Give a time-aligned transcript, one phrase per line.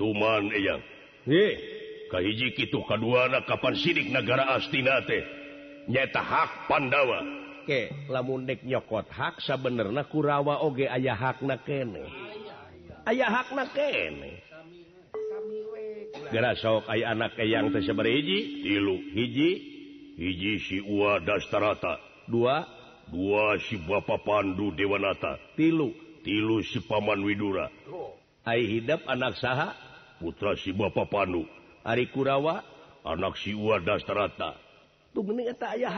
[0.00, 0.80] tuman yang
[2.10, 5.22] Kahiji itu kedua anak kapan sidik negara astinate
[5.86, 7.22] nyata hak Pandawa.
[8.10, 12.02] Lamundek nyokot hak sebenarnya kurawa oge ayah hak na kene.
[13.06, 14.42] Ayah hak na kene.
[16.34, 18.66] Gara sok ayah anak yang tersebar hiji?
[18.66, 19.50] Tilu hiji?
[20.18, 22.02] Hiji si Uwa Dastarata.
[22.26, 22.66] Dua?
[23.06, 25.38] Dua si Bapak Pandu Dewanata.
[25.54, 25.94] Tilu.
[26.26, 27.70] Tilu si Paman Widura.
[28.42, 29.89] Ay hidap anak saha?
[30.20, 31.48] putra si Bapak Pandu.
[31.82, 32.60] Ari Kurawa?
[33.00, 33.56] Anak si
[35.26, 35.90] mending eta aya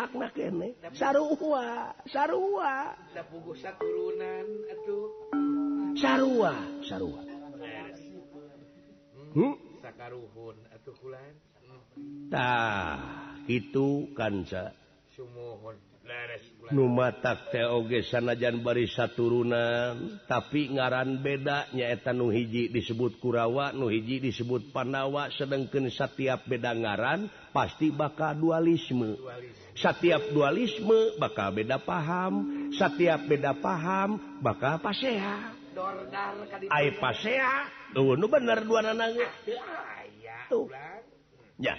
[0.96, 2.96] sarua sarua
[5.92, 7.20] sarua sarua
[9.36, 9.54] hmm?
[9.84, 11.34] sakaruhun atuh kulan.
[12.32, 14.72] Tah itu kanca
[15.12, 15.76] Sumohon
[16.72, 21.68] numatak teoge sanajan barisa turunan tapi ngaran beda.
[21.76, 28.38] Nyaeta nu hiji disebut Kurawa nu hiji disebut Panawa sedangkan setiap beda ngaran pasti bakal
[28.40, 29.20] dualisme.
[29.76, 35.52] Setiap dualisme bakal beda paham setiap beda paham bakal pasea
[36.68, 39.28] ay pasea tuh nu bener dua nananya
[40.52, 40.68] tuh.
[41.56, 41.76] ya.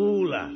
[0.00, 0.48] ulah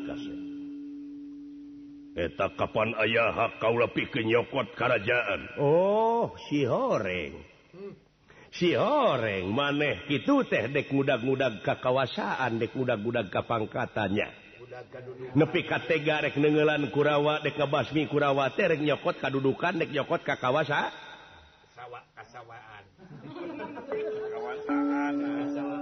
[2.14, 5.58] eta kapan hak kau lebih kenyokot kerajaan?
[5.58, 7.42] Oh si horeng.
[8.54, 14.30] Si horeng, maneh itu teh dek mudah-mudah kekawasaan dek mudah-mudah kapangkatannya.
[15.34, 20.94] Nepi kategarek nengelan Kurawa dek basmi Kurawa terek nyokot kadudukan dek nyokot kakawasa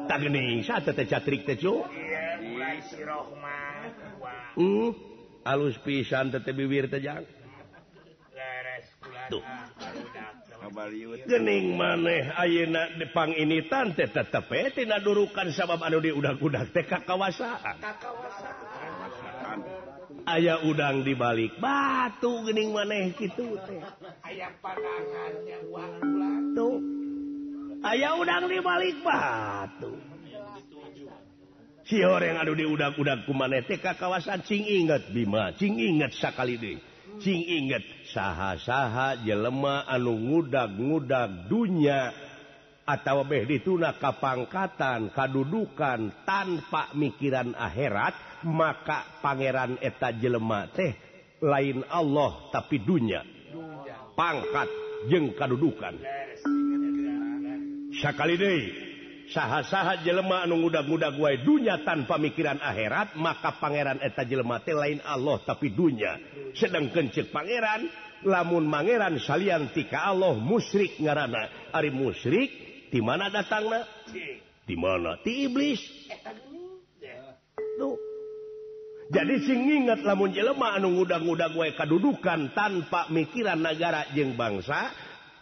[0.09, 1.57] tak gening satu teh catrik teh
[4.57, 4.91] uh,
[5.43, 7.25] alus pisan tete tewir tejang
[11.27, 17.77] gening maneh ayeuna Depang ini tante tetep tina durukan sabab anu di udang-udang teh kakawasaan.
[20.23, 23.83] Aya udang di balik batu gening maneh gitu teh.
[24.23, 25.59] Aya panangannya
[26.55, 26.79] tuh.
[27.83, 30.12] Aya udang di balik batu.
[32.07, 35.51] orang aduh di udah-udak kumane TK kawasan cing inget Bima.
[35.59, 36.79] Sing inget sakali deh.
[37.21, 37.83] Sing inget
[38.15, 42.15] saha-saha jelemah anu ngudag-ngudag dunya
[42.83, 50.95] atau beh dituna kapangkatan kadudukan tanpa mikiran akhirat maka pangeran eta jelema teh
[51.43, 53.27] lain Allah tapi dunya.
[54.15, 54.69] Pangkat
[55.11, 55.99] jeng kadudukan.
[57.99, 58.92] Sakali deh.
[59.33, 65.41] saha-saha jelemah anu muda-muda guae dunya tanpa mikiran akhirat maka Pangeran eta jelemate lain Allah
[65.43, 66.21] tapi dunya.
[66.53, 67.89] Sedang kencek Pangeran
[68.23, 72.51] lamun Mangeran saliantika Allah musyrik ngarana Ari musyrik
[72.93, 73.67] di mana datang
[74.63, 75.19] di mana?
[75.19, 75.81] Ti iblis.
[77.73, 77.97] Tuh.
[79.13, 84.93] jadi sing ingat lamun jelema anu muda-muda guae kadudukan tanpa mikiran negara jeng bangsa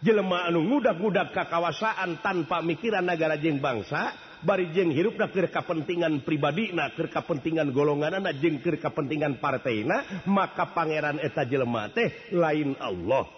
[0.00, 6.72] jelema anu mudah-mudak kekawasaan tanpa mikiran negara jeng bangsa bari jeng hirup nafir kepentingan pribadi
[6.72, 13.28] nakir kepentingan golongan anak jengkir kepentingan partaiina maka Pangeran eta jelema teh lain Allah.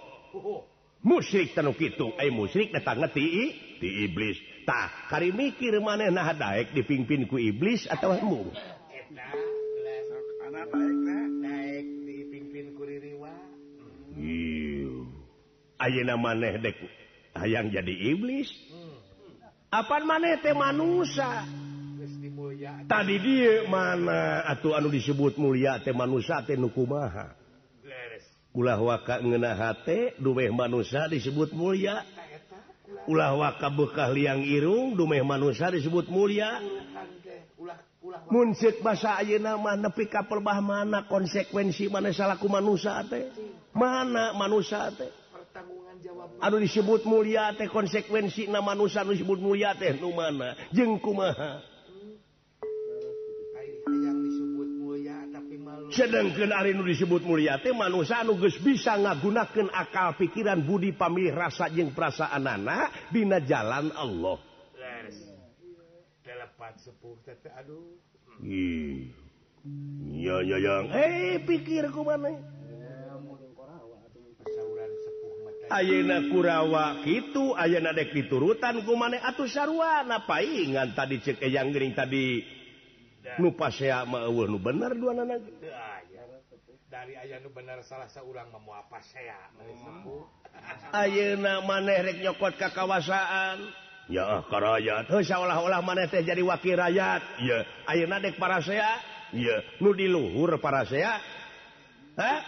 [1.02, 3.50] Musyrik tanu itu ay musyrik datang ti
[3.82, 4.38] di iblis.
[4.62, 8.54] Tak kari mikir mana nah daek dipimpin ku iblis atau mu
[15.82, 16.86] Ayeuna maneh deku
[17.34, 18.46] hayang jadi iblis.
[19.72, 21.42] Apa maneh teh manusia
[22.86, 27.34] tadi dia mana atau anu disebut mulia teh manusia teh nukumaha
[28.52, 32.04] ulah waka ngena hate dumeh manusia disebut mulia.
[33.02, 36.62] Ulah waka bekah liang irung dumeh manusia disebut mulia.
[38.28, 43.26] Muncit bahasa ayeuna mah nepi ka perbah mana konsekuensi mana salahku manusia teh?
[43.72, 45.21] Mana manusia teh?
[46.42, 50.58] Aduh disebut mulia teh konsekuensi nama nusan disebut mulia teh nu mana?
[50.74, 51.62] Jeung kumaha?
[55.94, 61.30] Sedangkan hari nu disebut mulia teh manusia anu geus bisa ngagunakeun akal pikiran budi pamilih
[61.30, 64.42] rasa jeung perasaan anak dina jalan Allah.
[66.72, 67.20] Sepuh
[67.52, 68.00] aduh.
[70.10, 70.74] Iya, iya, iya.
[70.90, 72.32] Hei, pikir mana?
[75.72, 81.96] Ayeuna Kurawa gitu Ayena dek diturutan ku maneh atuh sarwana paingan tadi cek yang gering
[81.96, 82.44] tadi?
[83.40, 85.40] Lupa saya mau nu bener dua anak
[86.92, 89.48] dari aya nu bener salah seorang mau apa saya.
[89.56, 90.28] Hmm.
[90.92, 93.64] Ayeuna maneh rek nyokot ka kawasaan
[94.12, 97.22] ya karayat heuh seolah-olah maneh teh jadi wakil rakyat.
[97.40, 99.00] Ya ayeuna dek para saya
[99.32, 101.16] ya nu di luhur para saya
[102.20, 102.40] hah?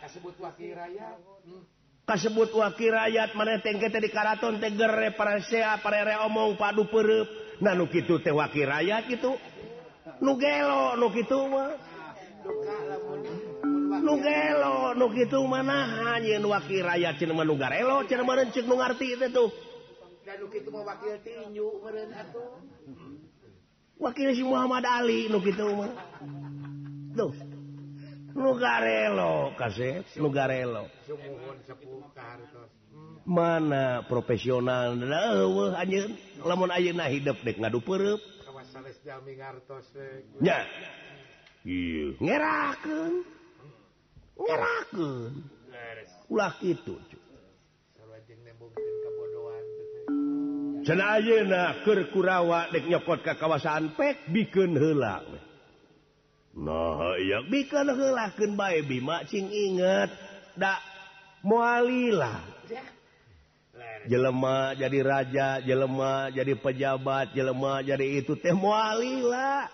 [0.00, 1.20] Kasebut wakil rakyat.
[1.44, 1.79] Hmm.
[2.10, 7.86] kasebut wakil rakyat mana tengke di karaton tegere parasea parere omong padu perep nah nu
[7.86, 9.38] gitu teh wakil rakyat gitu
[10.18, 11.70] nu gelo nu gitu mah.
[14.00, 18.50] Nu gelo nu gitu mana hanya nu wakil rakyat cina mah nu garelo cina mana
[18.50, 19.50] cek nu ngarti itu tuh.
[20.26, 22.58] Dan nu gitu mah wakil tinju meren atuh.
[24.02, 25.94] Wakil si Muhammad Ali nu gitu mah.
[27.14, 27.49] Tuh.
[28.34, 30.86] lugarelo kasih lugarelo.
[33.26, 34.96] Mana profesional
[36.42, 38.20] lamun ayeuna hidup dek ngadu perep
[40.40, 40.64] nya
[41.66, 43.14] iya ngerakeun.
[44.40, 45.32] Ngerakeun.
[46.30, 46.96] Ulah kitu
[50.80, 55.20] Cenah ayeuna keur Kurawa dek nyokot ka kawasan Pek bikeun heula.
[56.50, 57.14] No,
[57.46, 60.10] bikin Bimaing inget
[60.58, 60.80] ndak
[61.46, 62.42] mualilah
[64.10, 69.70] jelema jadi raja jelema jadi pejabat jelema jadi itu teh mualilah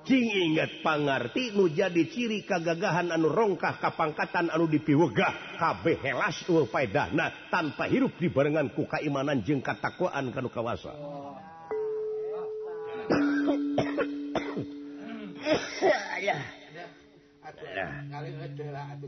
[0.00, 6.40] Cing inget pangarti nu jadi ciri kagagahan anu rongkah kapangkatan anu dipiwegah kabeh helas
[6.72, 10.96] faedahna tanpa hirup dibarengan ku kaimanan jeung katakwaan kanu kawasa.
[10.96, 11.36] Oh.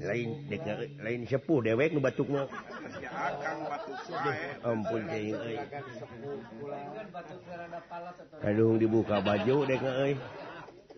[0.03, 0.29] lain
[0.99, 2.47] lain sepuh dewek nu batuk mah
[4.67, 5.67] ampun cing euy eh.
[8.43, 10.19] kadung dibuka baju dek euy eh.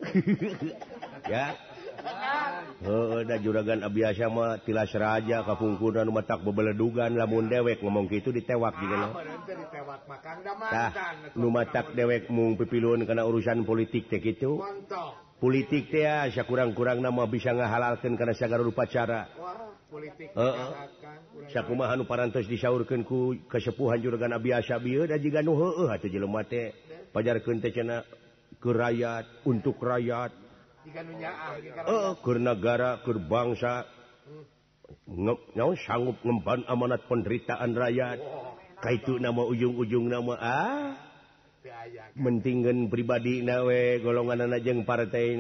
[1.33, 1.47] ya
[2.85, 8.77] Heeh da juragan biasa mah tilas raja kapungkuran matak bebeledugan lamun dewek ngomong gitu ditewak
[8.77, 9.13] juga mah.
[10.69, 10.91] Tah,
[11.33, 14.61] nu matak dewek mung pipiluan kana urusan politik teh gitu.
[14.61, 15.24] Montok.
[15.41, 19.29] politik teh Asya kurang-kurang nama bisa ngahalalkan karena saya upacara.
[19.95, 25.87] Politikkumahan parantos disaurkan ku kesepuhan jurgana biasa bi dan juga nuho
[27.15, 27.39] pajar
[28.65, 30.33] ke rakyat untuk rakyat.
[32.25, 33.85] Ke negara ke bangsa.
[35.87, 38.19] Sanggup ngemban amanat penderitaan rakyat.
[38.83, 41.14] Kaitu nama ujung-ujung nama ah.
[42.15, 45.37] mentinggen pribadi nawe golongan anakjeng partai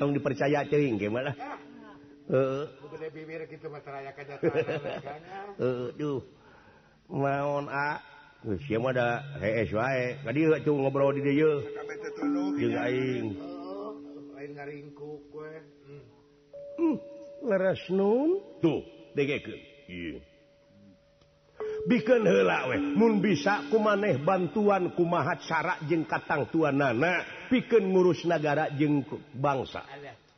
[0.00, 1.32] tong dipercaya cering gimana
[2.26, 2.64] eh.
[5.64, 6.20] eh, duh.
[7.06, 8.02] Maon a
[8.42, 9.22] ada
[10.26, 11.62] tadi ngobrol di eh.
[17.46, 18.30] laras hmm, nun.
[18.58, 18.95] Tuh.
[21.86, 28.26] bikin hela wemun bisa ku maneh bantuan kumahat syarak jeng katang tuan nana piken ngurus
[28.26, 29.86] negara jengkuk bangsa.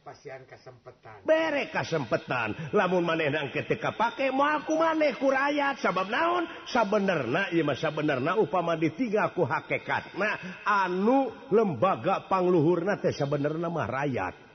[0.08, 6.08] Pasian kesempatan bere kasempetan lamun maneh nang ketika pakai mau aku maneh ku rakyat sabab
[6.08, 6.48] naon?
[6.64, 13.84] Sabenerna ieu mah sabenerna upama di tiga ku hakikatna anu lembaga pangluhurna teh sabenerna mah
[13.84, 14.47] rakyat.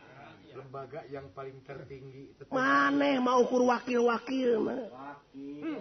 [0.54, 4.70] lembaga yang paling tertinggi maneh mauukur wakil-wakil
[5.34, 5.80] hmm.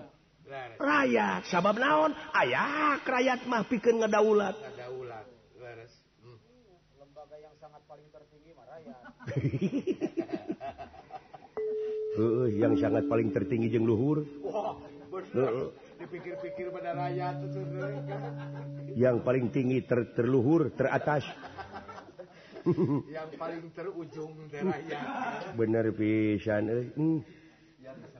[0.80, 1.46] rakyat.
[1.48, 2.16] Sabab naon?
[2.32, 6.38] Ayaah rakyat mah pikir ngedaulat hmm.
[6.98, 8.50] lembaga yang sangat paling tertinggi
[12.18, 14.24] uh, yang sangat paling tertinggi jeng luhur.
[14.42, 14.82] Wow,
[16.00, 17.36] dipikir-pikir pada rakyat
[18.96, 21.24] yang paling tinggi ter terluhur teratas.
[23.14, 25.00] yang paling terujung deraya
[25.58, 27.18] bener pisan euy hmm.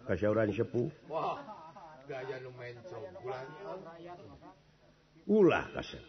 [0.08, 1.38] kasauran sepuh wah
[2.10, 3.46] gaya nu mencoglan
[5.26, 6.02] ulah kasep.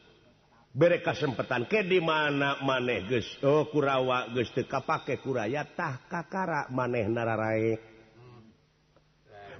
[0.73, 3.29] Bere kesempatan ke di mana maneh geus?
[3.45, 8.41] Oh kurawa geus teu kapake kuraya tah kakara maneh nararae hmm.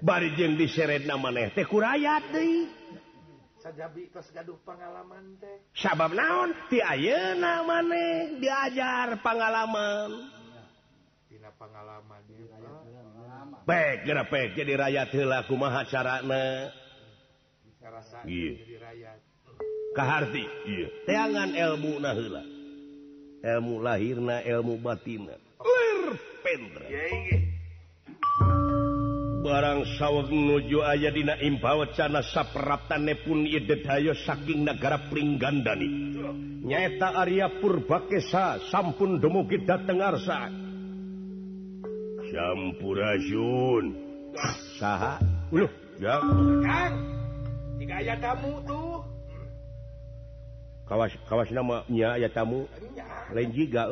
[0.02, 2.66] bari jeung diseretna maneh teh ku kuraya deui
[3.64, 5.72] sajabi tos gaduh pengalaman teh.
[5.72, 6.52] Sabab naon?
[6.68, 10.44] Ti ayeuna maneh diajar pengalaman
[11.44, 12.46] tina pengalaman dia
[13.68, 16.72] baik geura baik jadi rakyat heula kumaha carana?
[17.84, 18.56] Ngarasakeun yeah.
[18.64, 19.20] jadi rakyat.
[19.92, 20.88] Kaharti iya.
[21.04, 22.44] Teangan ilmu na heula.
[23.44, 25.36] Ilmu lahirna ilmu batinna.
[25.60, 26.88] Lir pendra.
[26.88, 27.44] Yeah,
[29.44, 36.16] barang sawwah nuju aya dina impawat sana sapratane pun idayo saking negara Pringgandani.
[36.64, 40.48] Nyaeta Arya Purbakesa sampun demugi dateng arsa.
[42.32, 43.86] Sampurasun
[44.80, 45.20] saha?
[45.52, 45.70] Uluh.
[48.24, 49.04] Tamu tuh.
[50.88, 52.64] Kawas kawas namanya aya tamu?
[53.36, 53.92] Lain juga.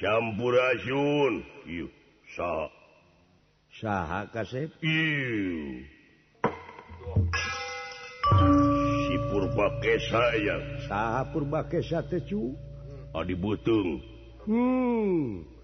[0.00, 1.34] campurunaun
[9.04, 9.66] si purba
[10.10, 12.54] saya sah purba kecu
[13.14, 14.02] Adi Butung
[14.46, 15.54] hmm.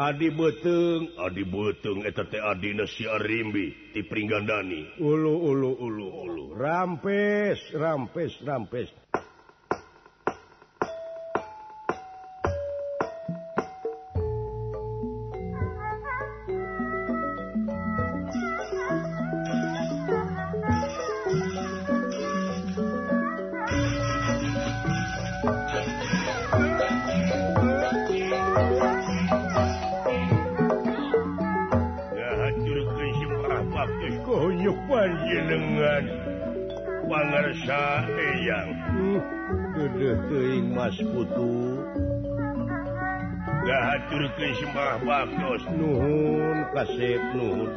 [0.00, 6.08] Adi betung Adi Butung Adimbi di Pringgandani ulu, ulu, ulu,
[6.56, 8.88] rampes rampes rampes.
[37.64, 38.70] sayang
[40.70, 40.96] Mas
[44.50, 47.70] Sembah bakos Nuhun kasep Nuhun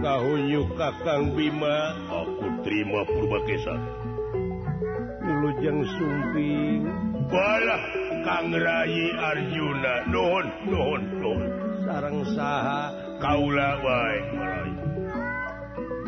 [0.00, 3.80] Kayu Kakang Bima aku terima purba Kesan
[5.40, 6.82] Lujang Sumping
[7.30, 7.84] Balah
[8.26, 9.94] kang Kangrayi Arjuna.
[10.10, 11.50] Nuhun Nuhun Nuhun
[11.86, 12.90] sarang saha.
[13.20, 14.18] Kaula wae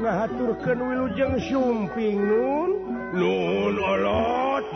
[0.02, 2.70] ngahaturkan wilujeng sumping nun.
[3.14, 4.66] Nun olot.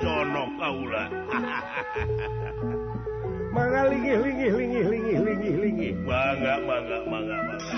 [0.00, 1.04] Sono kaula.
[3.54, 7.70] Mangga linggih linggih linggih linggih linggih linggih mangga mangga mangga mangga.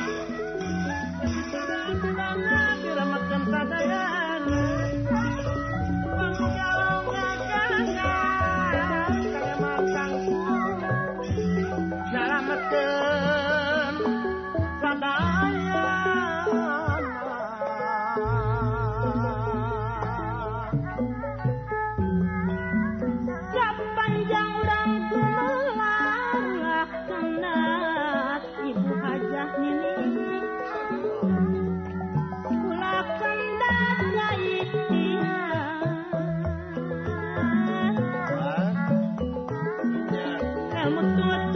[40.89, 41.56] 那么多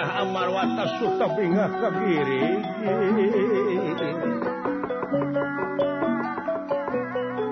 [0.00, 2.56] ngah amar watas sutah bingah kagiri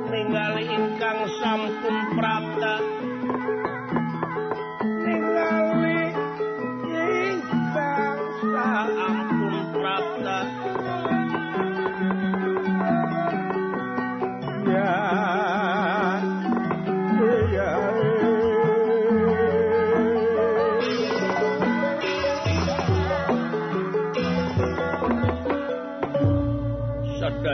[0.08, 2.47] ninggali ingkang sampun prap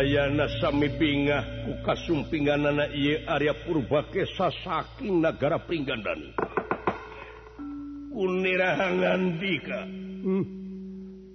[0.04, 6.28] Dayana Sami Bingah kukasumpinganana ieu Arya Purbake sasaking nagara Pringgandani.
[8.12, 9.80] Unirahangan dika.
[10.20, 10.44] Hmm.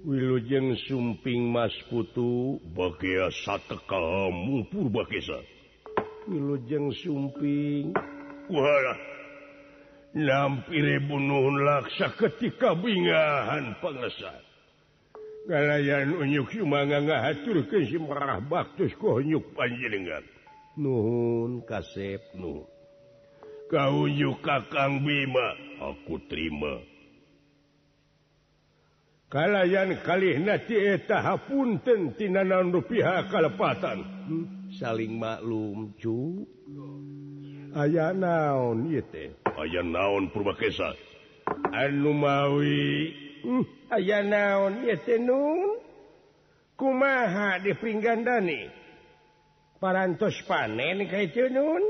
[0.05, 4.29] Wilujeng sumping Mas Putu bagea satekal
[4.69, 5.41] Purbakesa.
[6.29, 7.89] Wilujeng sumping
[8.45, 8.93] kuhala
[10.13, 14.48] lampire bunuh laksa ketika bingahan pengesan
[15.49, 20.21] kalayan unyuk sumanga ngahaturkeun si marah baktus ku unyuk panjenengan
[20.77, 22.69] nuhun kasep nu
[23.65, 26.85] kau unyuk kakang bima aku terima.
[29.29, 34.01] Kalayan kalih nati eta hapunten tina rupiah kalepatan.
[34.25, 36.49] Hmm, saling maklum cu.
[37.77, 39.37] Aya naon ieu teh?
[39.53, 40.97] Aya naon purbakesa
[41.69, 43.13] anu mawi
[43.45, 43.78] hmm.
[43.89, 44.85] aya naon?
[46.79, 48.71] Kumaha dipringgandani
[49.83, 51.83] parantos panen kaitun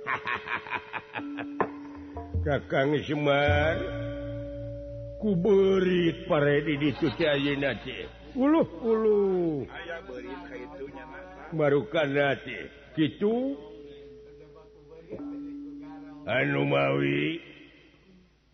[2.44, 3.78] kakang Semar
[5.22, 8.08] kuberit paredi dituti ayeuna teh.
[8.34, 9.68] Uluh uluh.
[9.68, 10.38] Aya beurit
[11.54, 12.08] barukan
[12.96, 13.58] kitu?
[16.30, 17.42] Anu mawi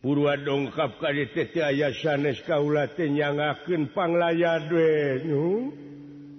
[0.06, 5.74] Purwa dongkap KDT aya sanes kaulatenyangaken panglaya denyu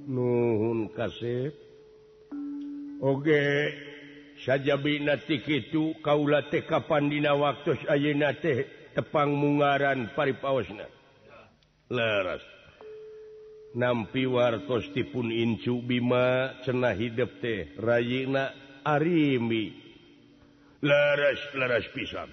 [0.08, 1.52] nuhun kasep.
[3.04, 3.44] Oge
[4.40, 8.64] saja bintik itu kaula kapan dina waktu ayeuna teh
[8.96, 10.88] tepang mungaran paripaosna
[11.92, 12.48] leras.
[13.76, 18.56] Nampi wartos tipun incu bima cenah hidup teh rayina
[18.88, 19.76] arimi.
[20.80, 22.32] Leras leras pisan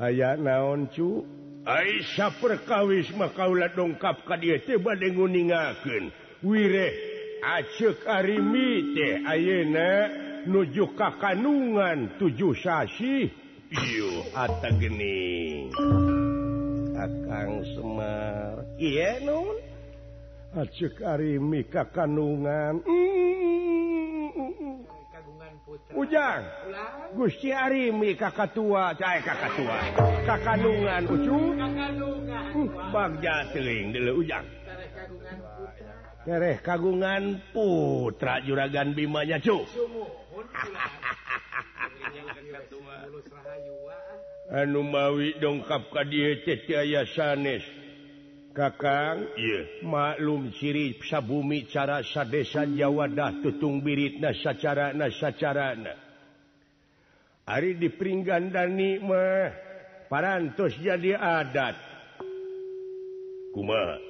[0.00, 1.24] aya naon cu?
[1.66, 6.14] Aisyah perkawis makaula dongkap ka dia tiba denguningaken
[6.46, 6.94] wire
[7.42, 9.90] acek arimi teh ayeuna
[10.46, 13.26] nuju ka kanungan tujuh sasi.
[13.66, 15.66] Iyo ata geni.
[16.94, 18.62] Akang semar.
[18.78, 19.58] Iya nun
[20.54, 22.78] acek arimi ka kanungan.
[22.86, 23.15] Mm.
[25.94, 26.42] ujang.
[27.14, 29.78] Gusti Arimi kakak tua cah kakak tua
[30.26, 34.46] kakandungan ucu uh, bagja teling dulu ujang.
[36.26, 39.62] Kereh kagungan putra juragan bimanya cu.
[44.46, 47.85] anu mawi dongkap ka dia cetya sanes.
[48.56, 49.28] Kakang?
[49.84, 55.92] Maklum sirih sabumi cara sadesan Jawadah tutung birit nasacara nasacarana
[57.46, 59.54] Ari diperinggan dan nikmah
[60.10, 61.78] parantos jadi adat.
[63.54, 64.02] Kuma.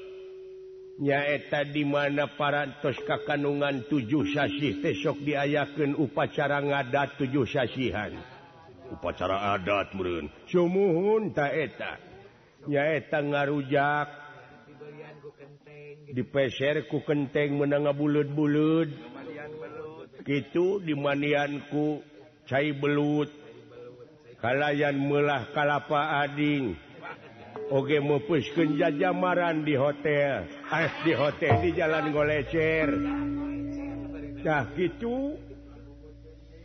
[0.96, 8.16] Nyaeta di mana parantos kakanungan tujuh sasih tesok diayakan upacara ngadat tujuh sasihan.
[8.88, 12.00] Upacara adat meren sumuhun taeta
[12.64, 14.25] nyaeta ngarujak
[16.16, 18.88] dipeserku kenteng menanga bulut-bulut
[20.24, 22.00] gitu dimanianku
[22.48, 23.29] cair belut.
[24.40, 26.76] Kalayan melah kalapa Ading.
[27.66, 30.46] Oge mepusken jajamaran di hotel.
[30.70, 32.88] As di hotel di jalan golecer.
[34.46, 35.35] Nah gitu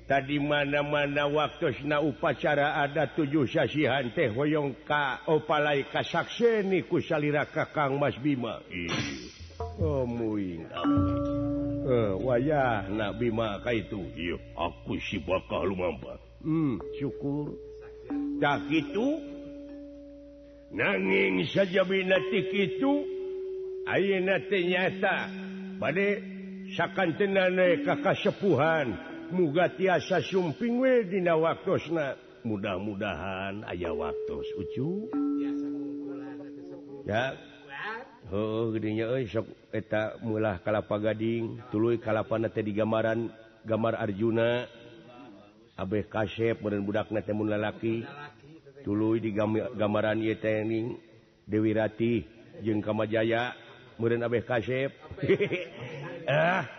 [0.05, 7.47] tadi mana-mana waktu na upacara ada tujuh sasihan teh hoyong ka opalai kasakseni ku salira
[7.47, 8.61] kakang Mas Bima.
[8.69, 9.30] Ih.
[9.81, 10.61] Oh, eh,
[11.89, 13.97] eh, wayah nabi maka itu.
[14.53, 15.81] Aku si bakal lu
[16.45, 17.57] hmm, syukur.
[18.37, 19.17] Tak itu
[20.69, 22.93] nanging saja binatik itu
[24.69, 25.17] nyata.
[27.81, 28.87] Kakaksepuhan
[29.33, 31.81] muga tiasa sumping wedina waktu
[32.45, 35.09] mudah-mudahan ayaah waktu ucu.
[37.09, 37.33] Ya.
[38.29, 39.09] Oh, gedenya
[39.73, 43.33] eta mulah kalapa gading tulu kalapan teh di gambaran
[43.65, 44.69] gambar Arjuna.
[45.73, 48.05] Abeh kasep dan budak temun lalaki
[48.85, 49.33] tulu di
[49.73, 51.01] gambaran ye tening
[51.49, 52.21] Dewi Rati
[52.61, 53.57] jeung Kamajaya.
[53.97, 54.93] Kemudian Abeh kasep.
[56.21, 56.69] Ah.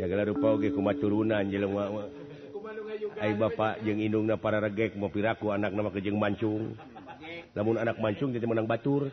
[0.00, 2.08] Segala rupa oge kuma turunan jelema
[3.20, 6.72] ai bapak jeung indungna para regek mau piraku anak nama kejeng mancung.
[7.56, 9.08] namun anak mancung jadi menang batur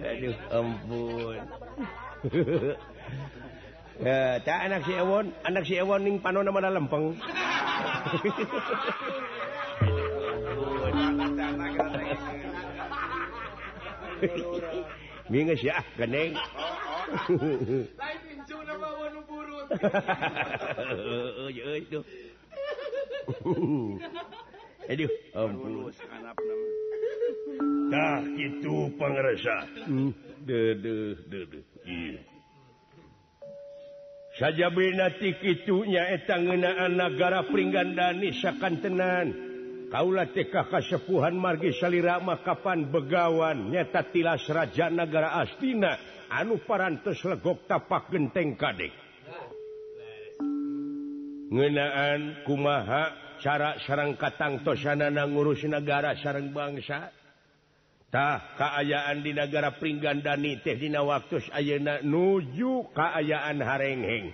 [0.00, 1.40] Aduh, ampun
[4.00, 7.16] ya, anak si Ewon, anak si Ewon ning panon nama lempeng.
[15.30, 16.36] Minges ya, geneng.
[16.36, 19.66] Lain pincu nama wanu burut.
[25.30, 25.54] Um,
[28.38, 30.10] itu pengersa hmm.
[34.38, 39.26] saja bintik itunyaangenaan negara Pringgandani sakan tenan.
[39.90, 43.74] Kaula TKK kasepuhan margi salira makapan begawan.
[43.74, 45.98] Nyata tilas Raja negara Astina.
[46.30, 49.09] Anu parantos legok tapak genteng kadek.
[51.50, 53.10] ngenaan kumaha
[53.42, 57.10] cara sarang katang tosanana ngurus negara sarang bangsatah
[58.54, 64.30] keayaan di negara Pringgandani tehdina waktu ayeuna nuju keayaan harengheng.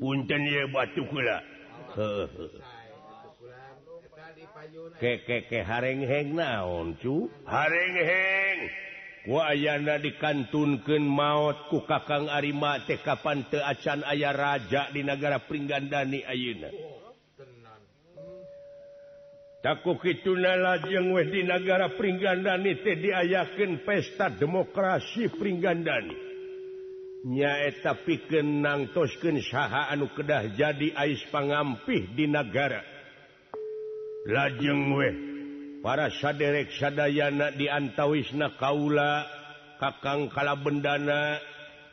[0.00, 1.38] Punten ye batu kula
[4.98, 7.30] ke harengheng naon cu?
[7.46, 8.58] Harengheng.
[9.28, 15.44] Wah ayana dikantunkan maut ku kakang Arima teh kapan te acan ayah raja di negara
[15.44, 16.72] Pringgandani Ayeuna.
[19.60, 26.16] Taku kituna lajeng weh di negara Pringgandani teh diayakeun pesta demokrasi Pringgandani.
[27.20, 32.80] Nyaeta pikeun nangtoskeun saha anu kedah jadi ais pangampih di negara.
[34.24, 35.29] Lajeng weh
[35.80, 39.24] para sadek Sadayana diantawisna Kaula
[39.80, 41.40] kakang kalabendana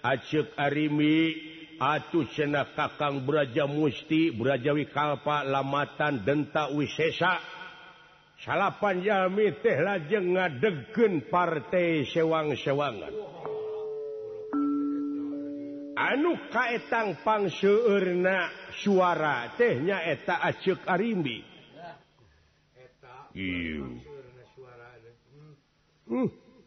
[0.04, 1.36] Acek Arimi
[1.80, 7.40] atuh sena kakang beraja musti berajawi Kalpa lamatan denta wisesa.
[8.38, 13.14] Salapan Jami teh lajeng ngadegen partai sewang-sewangan.
[15.98, 21.57] Anu kaetang pangseurna suara tehnya eta Acek Arimi.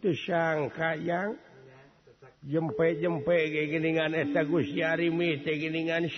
[0.00, 1.30] disangka hmm, yang
[2.40, 6.08] jempe-jempe kegeningan etetagusiariingan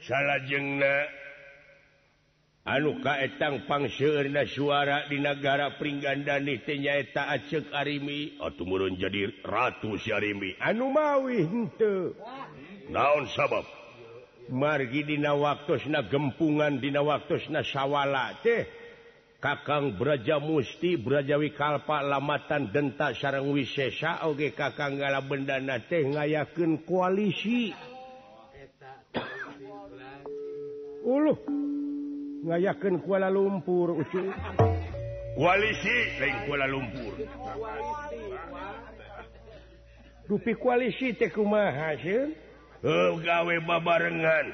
[0.00, 0.94] salahjengna
[2.64, 8.36] anu kaetang pangseurna suara di negara Pringgandani tenyaeta Aceh Arimi.
[8.40, 11.44] Atau murun jadi ratu Syarimi anu mawi
[12.90, 13.64] naon sabab?
[14.50, 18.66] Margidina waktuna gempungan dina waktusna sawwala teh.
[19.40, 26.84] Kakang braja musti brajawi kalpa lamatan denta sarang wisesa Oge kakang gala bendana teh ngayaken
[26.84, 27.72] koalisi.
[31.00, 31.40] Uluh
[32.44, 34.28] ngayaken Kuala Lumpur ucu.
[35.38, 37.12] Koalisi lain Kuala Lumpur.
[40.28, 42.49] Rupi koalisi teh kumaha sih
[42.80, 44.46] gawe babarengan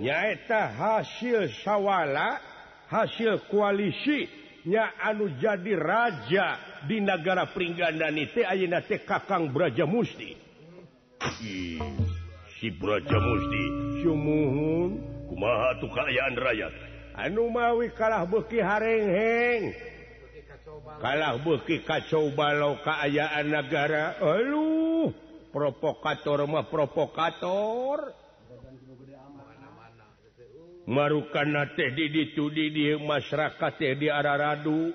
[0.00, 2.40] nyaeta hasil sawwala
[2.88, 6.46] hasil koalisinya anu jadi raja
[6.88, 10.38] di negara peringganan itu Aina Kakang Braja Musti.
[12.58, 14.90] Si Braja Mustiun
[15.28, 16.72] kumaha tuh kayaan rakyat
[17.18, 19.76] anu mawi kalah beki harengheng.
[20.98, 24.87] Kalah beki kacau balau keayaan negara Halo
[25.50, 28.14] provokator mah provokator.
[30.88, 34.88] Marukan teh di ditudi di masyarakat teh di arah radu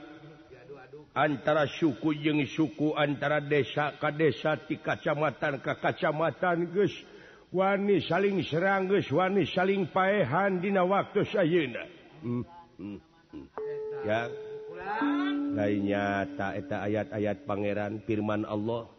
[1.13, 6.93] antara suku jeng suku antara desa ke desa di kacamatan ke kacamatan geus.
[7.53, 9.05] Wani saling serang geus.
[9.13, 11.85] Wani saling paehan dina waktu sayeuna.
[12.25, 12.41] Hmm,
[12.81, 12.97] hmm,
[13.29, 13.45] hmm.
[14.09, 14.21] ya.
[15.53, 18.89] Lainnya nyata eta ayat-ayat pangeran firman Allah.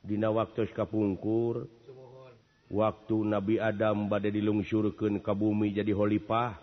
[0.00, 1.68] Dina waktu kapungkur
[2.72, 6.56] waktu Nabi Adam badai dilungsurken kabumi jadi Holipah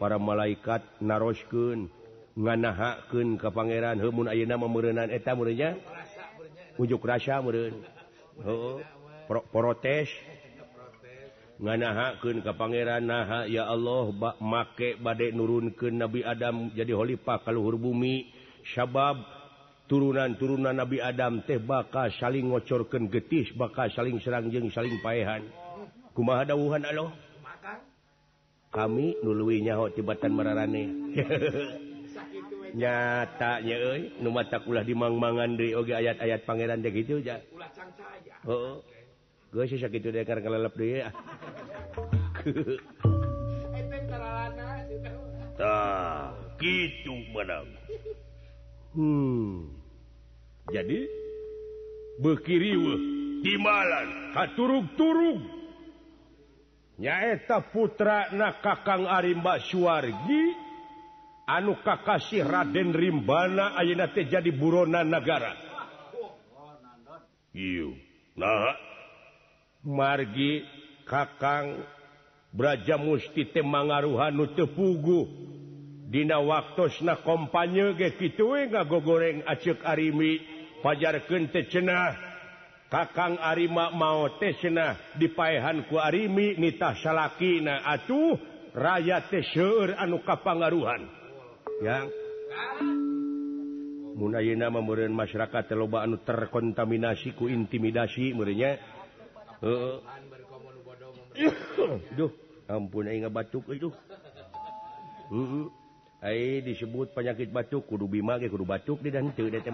[0.00, 1.92] para malaikat narosken
[2.32, 5.70] nganahaken ke Pangeran Hemun Ayeuna memerenan eta eh, murnya
[6.80, 7.84] unjuk rasa meren
[9.28, 10.08] pro protes.
[11.60, 17.76] Nganahaken ke Pangeran naha ya Allah bak make badai nurunken Nabi Adam jadi Holipah kaluhur
[17.76, 18.32] bumi.
[18.64, 19.39] Syabab
[19.90, 25.42] turunan-turunan Nabi Adam teh bakal saling ngocorkan getis bakal saling serangjeng saling payahan
[26.14, 27.10] kuma dauhan Allah
[28.70, 30.86] kami nuluwinya tibatan merarane.
[32.70, 37.42] Nyatanya numatalah dimang-mangan di oge ayat-ayat Pangeran deh gitu ja.
[38.46, 38.78] Oh
[39.50, 41.10] gue sih sakit deh karena kelelep dia
[45.58, 46.30] tak
[46.62, 47.66] gitu menang.
[48.94, 49.79] Hmm.
[50.70, 50.98] jadi
[52.22, 52.72] bekiri
[53.42, 55.40] dilan katurug-turug
[57.00, 60.44] nyaeta putra na kakang Arimba Suwargi
[61.48, 65.70] anu Kakasih Raden Rimbana Ayeuna teh jadi buronan negara
[67.50, 67.98] Iu
[68.38, 68.78] nah.
[69.82, 70.62] Margi
[71.08, 71.82] kakang
[72.50, 75.26] Braja Musti teh mangaruhan nu teu puguh.
[76.10, 80.42] Dina waktos na kompanye ge kitu we ngagogoreng acek Arimi.
[80.80, 82.30] wajarkan tecenah
[82.90, 87.86] kakang Arima mau tesenah dipahan ku Arimi nitah salaki na.
[87.86, 88.36] Atuh
[88.74, 91.06] raya teseur anu kapangaruhan.
[91.80, 92.12] Yang
[94.20, 98.76] munaina memurin masyarakat teloba anu terkontaminasi ku intimidasi murinya
[102.18, 102.28] duh
[102.68, 103.88] ampun aing batuk itu
[106.68, 109.64] disebut penyakit batuk kudu bima kudu batuk di dan teu teh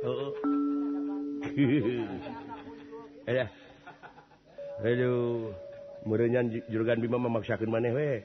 [4.80, 5.52] Aduh.
[6.00, 6.40] Mudnya
[6.72, 8.24] jurugan Bima memaksakan maneh we.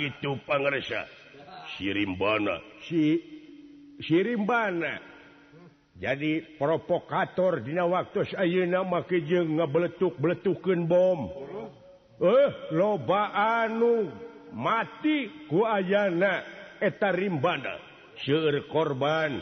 [0.00, 1.04] Itu Pangersa
[1.76, 3.20] Sirimbana si
[4.00, 4.96] Sirimbana
[6.00, 11.28] jadi provokator dina waktu Ayeuna make jeung ngebeletuk-beletukeun bom.
[12.24, 14.08] Eh loba anu
[14.48, 16.40] mati ku ayana.
[16.80, 17.89] Eta Rimbana.
[18.24, 19.40] seur korban.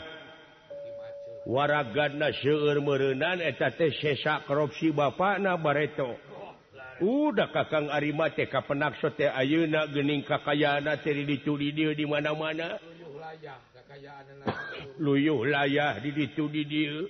[1.49, 6.19] Waragan seur merenan eta teh etetaak korupsi Bapak na bareto.
[6.99, 12.75] Udah kakang Arima ka penakso teh Ayeuna gening kakayana teri dicuri dia di mana-mana.
[14.99, 17.07] Luyuh layah di ditu di dia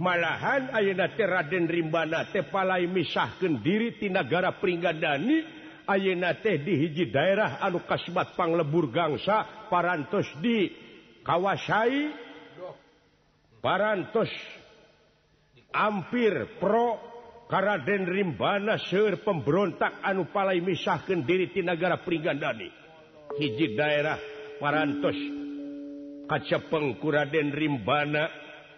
[0.00, 5.61] malahan Ayeuna teh Raden Rimbana teh tepalai misahkeun diri ti negara Pringgandani.
[5.86, 10.70] Ayeuna teh di hiji daerah anu kasbat panglebur gangsa parantos di
[11.26, 12.14] kawasai
[13.58, 14.30] parantos
[15.74, 17.10] ampir pro
[17.50, 22.70] Karaden Rimbana Seur pemberontak anu palai misahkan diri Tinagara Prigandani
[23.36, 24.16] hiji daerah
[24.56, 25.18] parantos
[26.30, 28.30] kaca pengkuraden Rimbana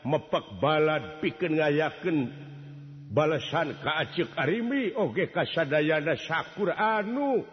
[0.05, 2.17] mepek balad piken ngayaken
[3.11, 7.45] balasan Kaacik Arimi Oge kasadayana Sakur anu.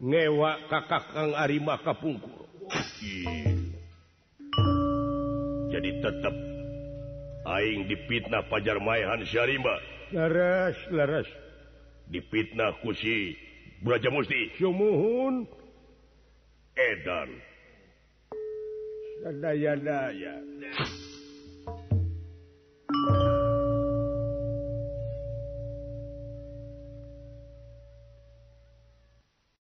[0.00, 2.48] Ngewa kakak Kang Arima kapungkur.
[5.70, 6.34] Jadi tetap
[7.44, 11.28] Aing dipitnah Pajar Mahan Syarima leres leres
[12.10, 13.38] dipitnah kusi
[13.80, 14.52] Braja Musti.
[14.60, 15.48] Syumuhun.
[16.76, 17.30] Edan.
[19.24, 20.36] Sadaya daya